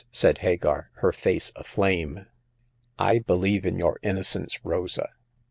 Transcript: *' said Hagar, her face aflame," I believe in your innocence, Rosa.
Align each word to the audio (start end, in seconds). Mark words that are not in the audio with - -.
*' 0.07 0.11
said 0.11 0.39
Hagar, 0.39 0.89
her 0.95 1.11
face 1.13 1.51
aflame," 1.55 2.25
I 3.11 3.19
believe 3.19 3.67
in 3.67 3.77
your 3.77 3.99
innocence, 4.01 4.57
Rosa. 4.65 5.11